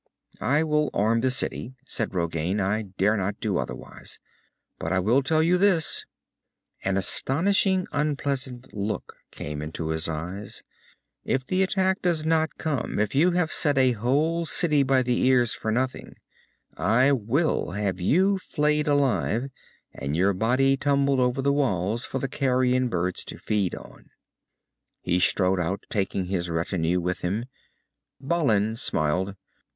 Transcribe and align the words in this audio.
"I 0.39 0.63
will 0.63 0.89
arm 0.95 1.21
the 1.21 1.29
city," 1.29 1.75
said 1.85 2.15
Rogain. 2.15 2.59
"I 2.59 2.81
dare 2.97 3.15
not 3.15 3.39
do 3.39 3.59
otherwise. 3.59 4.17
But 4.79 4.91
I 4.91 4.97
will 4.97 5.21
tell 5.21 5.43
you 5.43 5.59
this." 5.59 6.05
An 6.83 6.97
astonishing 6.97 7.85
unpleasant 7.91 8.73
look 8.73 9.17
came 9.29 9.61
into 9.61 9.89
his 9.89 10.09
eyes. 10.09 10.63
"If 11.23 11.45
the 11.45 11.61
attack 11.61 12.01
does 12.01 12.25
not 12.25 12.57
come 12.57 12.97
if 12.97 13.13
you 13.13 13.33
have 13.33 13.53
set 13.53 13.77
a 13.77 13.91
whole 13.91 14.47
city 14.47 14.81
by 14.81 15.03
the 15.03 15.21
ears 15.27 15.53
for 15.53 15.71
nothing 15.71 16.15
I 16.75 17.11
will 17.11 17.73
have 17.73 17.99
you 18.01 18.39
flayed 18.39 18.87
alive 18.87 19.51
and 19.93 20.17
your 20.17 20.33
body 20.33 20.77
tumbled 20.77 21.19
over 21.19 21.43
the 21.43 21.53
Wall 21.53 21.99
for 21.99 22.17
the 22.17 22.27
carrion 22.27 22.87
birds 22.87 23.23
to 23.25 23.37
feed 23.37 23.75
on." 23.75 24.09
He 25.03 25.19
strode 25.19 25.59
out, 25.59 25.85
taking 25.91 26.25
his 26.25 26.49
retinue 26.49 26.99
with 26.99 27.21
him. 27.21 27.45
Balin 28.19 28.75
smiled. 28.75 29.35